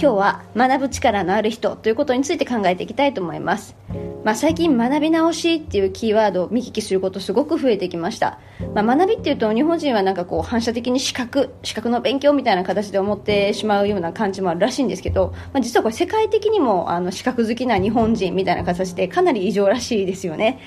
[0.00, 3.74] 今日は学ぶ力のある人ということについて考えていきたいと思います、
[4.24, 8.38] まあ、最近学び直しっていうキーワードを見聞きすることすごく増えてきました、
[8.76, 20.60] まあ、学びっていうと日本人はなんかこう反射的に資格資格の勉強みたいな形で思ってしまうような感じもあるらしいんですけど、まあ、実はこれ世界的にもあの資格好きな日本人みたいな形でかなり異常らしいですよね。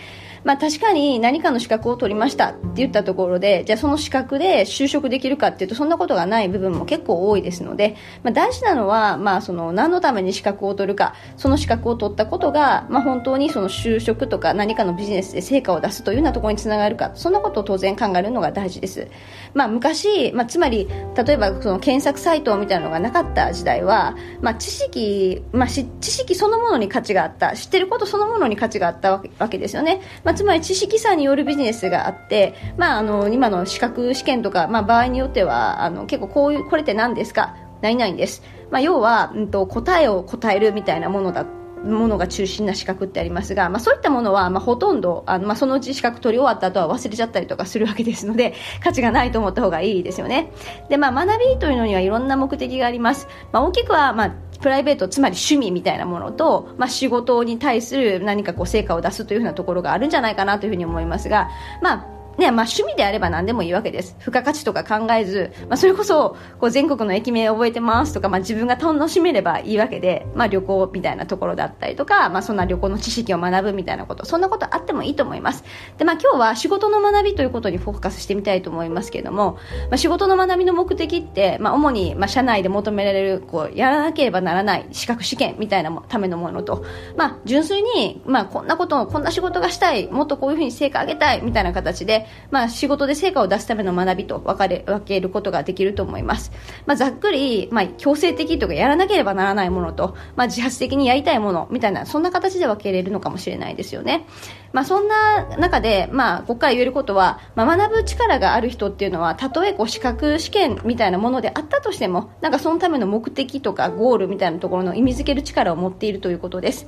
[0.44, 19.08] まあ、確かに何かの資格を取りましたって言ったところでじゃあその資格で就職できるかっていうとそんなことがない部分も結構多いですので、まあ、大事なのは、まあ、その何のために資格を取るかその資格を取ったことが、まあ、本当にその就職とか何かのビジネスで成果を出すというようなところにつながるかそんなことを当然考えるのが大事です、
[19.54, 37.57] まあ、昔、まあ、つまり例えばその検索サイトみたいなのがなかった時代は、まあ、知識、まあ、知識そのものに価値があった知ってることそのものに価値があったわけですよね、ままあ、つまり知識差によるビジネスがあって、まあ、あの今の資格試験とか、まあ、場合によってはあの結構こういうこれって何ですか？
[37.82, 41.46] 何々です、まあ、要は、うんと、答えを答えるみたいなものだ
[41.84, 50.52] ものが中心な資格ってありますが、まあ、そういったものは、まあ、ほとんどあの、まあ、そのうち資格取り終わった後は忘れちゃったりとかするわけですので 価値がないと思った方がいいですよね。
[50.90, 61.49] で、まあ、学びというのにはいろんな目的があります、まあ、大きくは、まあプライベートつまり趣味みたいなものと、まあ、仕事に対する何かこう成果を出すというふうなところがあるんじゃないかなというふうに思いますが、
[61.82, 64.16] まあねまあ、趣味であれば何でもいいわけです。
[64.19, 75.63] 付加価値とか考えず、まあ、それこそこう全国の駅名覚えてますとか、まあ、自分が楽しめればいいわけで、まあ、旅行みたいなところだったりとか、まあ、そんな旅行の知識を学ぶみたいなこと、そんなことあってもいいと思います。
[75.97, 79.57] で、まあ、今日は仕事の学びということにフォーカスしてみたいと思いますけれども、
[79.90, 86.85] まあ、仕事の学びの目的って、まあ、主に、まあ、社内で求められる、こう、やらなければならない資格試験みたいなためのものと、
[87.18, 92.21] まあ、純粋に、まあ、こんなことを、こんな仕事がしたい、もっとこういうふうに成果上げたいみたいな形で、
[92.52, 96.52] まあ、仕事で成果を出すための学びと分かれ分けることができると思います、
[96.86, 104.26] まあ、ざっくり、まあ、強制的とかやらなければならないものと、まあ、自発的にやりたいものみたいなそんな形で分けれるのかもしれないですよね、
[104.74, 116.88] まあ、そんな中で、まあ、ここから言えることは、まあ、学ぶ力がある人っていうのはたとえこう資格試験みたいなものであったとしてもなんかそのための目的とかゴールみたいなところの意味づける力を持っているということです、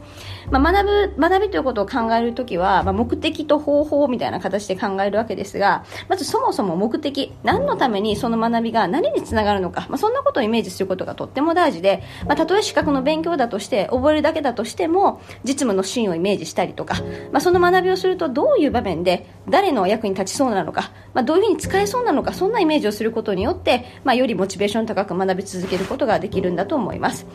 [0.52, 17.02] まあ、学ぶ学びということを考えるときは、まあ、目的と方法みたいな形で考えるわけですがまずそもそも目的何のためにその学びが何につながるのか、まあ、そんなことをイメージすることがとっても大事で、まあ、たとえ資格の勉強だとして覚えるだけだとしても実務のシーンをイメージしたりとか、
[17.32, 27.26] まあ、その学びをするとどういう場面で誰の役に立ちそうなのか、まあ、どういうふうに使えそうなのかそんなイメージをすることによって、まあ、よりモチベーション高く学び続けることができるんだと思います。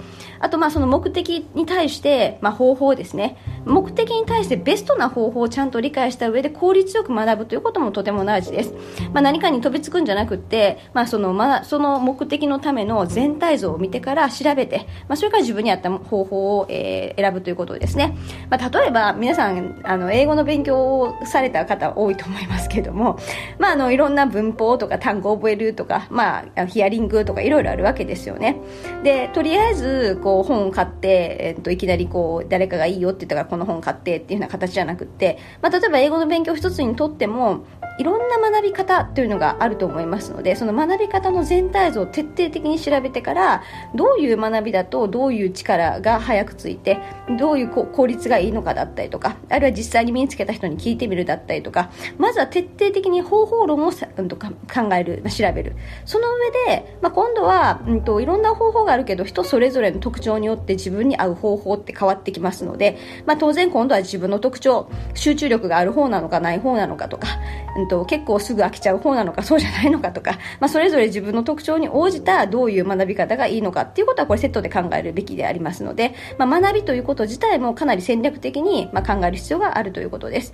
[0.40, 3.36] あとまあその目的に対して、まあ、方法ですね。
[3.64, 8.72] 目的に対してベストな方法をちゃんと理解した上で効率よく学ぶということもとても大事です、
[9.12, 18.16] まあ、何かに飛びつくんじゃなくて、まあ、そのまあその目的のための全体像を見てから調べて、まあ、それから自分に合った方法を、えー、選ぶということですね、
[18.48, 23.18] まあ、例えば皆さんあの英語の勉強をされた方多いと思いますけども、
[23.58, 28.60] まあ、あのいろんな文法とか単語を覚えるとか、まあ、ヒアリングとかいろいろあるわけですよね。
[29.02, 37.64] でとりあえずこう本を買って、えー、といきなりこう誰かがいいよって言ったからこの本買ってっていうような形じゃなくって、まあ、例えば英語の勉強一つにとっても
[37.98, 43.62] いろんな学び方というのがあると思いますのでその学び方の全体像を徹底的に調べてから
[43.94, 46.98] どういう学びだとどういう力が早くついて
[47.38, 55.76] どういう効率がいいのかだったりとかあるいは実際に身につけた人に聞いてみるだったりとかまずは徹底的に方法論を、考える調べる。
[56.04, 67.28] その上で、まあ、今度は、うんと、いろんな方法があるけど人それぞれの特徴によって自分に合う方法って変わってきますので、まあ、当然今度は自分の特徴集中力がある方なのかない方なのかとか、
[67.76, 80.52] うんと、結構すぐ飽きちゃう方なのかそうじゃないのかとか、まあ、それぞれ自分の特徴に応じたどういう学び方がいいのかっていうことはこれセットで考えるべきでありますので、まあ、学びということ自体もかなり戦略的にま考える必要があるということです、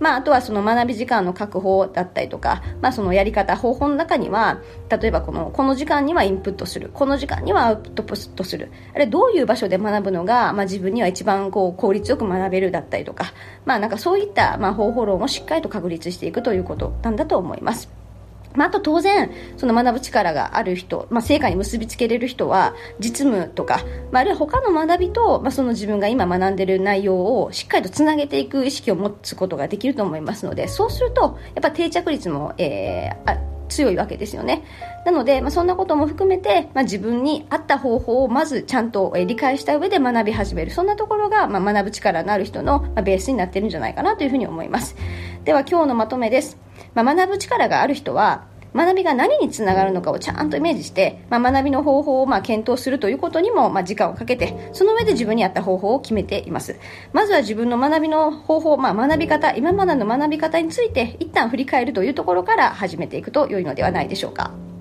[0.00, 13.32] まあ、あとはその学び時間の確保だったりとか、まあ、そのやり方方法の中には例えばこのこの時間にはインプットするこの時間にはアウトプットするあれどういう場所で学ぶのが、まあ、自分には一番こう効率よく学べるだったりとか、
[13.64, 17.88] まあ、なんかそういったまあ方法論をしっかりと確立していくということことなんだと思います。
[18.54, 23.80] まあ、あと当然、その学ぶ力がある人、まあ、成果に結びつけれる人は、実務とか、
[24.10, 34.62] まあ、あるいは他の学びと、まあ、その自分が今学んでいる内容をしっかりとつなげていく意識を持つことができると思いますので、そうすると、やっぱ定着率も、えー、強いわけですよね。
[35.04, 40.70] なので、まあ、そんなことも含めて、まあ、自分に合った方法をまずちゃんと理解した上で学び始める。
[40.70, 44.96] そんなところが、まあ、学ぶ力のある人のベースになってるんじゃないかなというふうに思います。
[45.44, 46.58] では今日のまとめです。
[46.94, 56.78] まあ、学ぶ力がある人は学びが何につながるのかをちゃんとイメージして、まあ、学びの方法をまあ検討するということにもまあ時間をかけてその上で自分に合った方法を決めています。
[57.12, 64.71] まずは自分の学びの方法、まあ、学び方今までの学び方について一旦振り返るというところから始めていくと良いのではないでしょうか。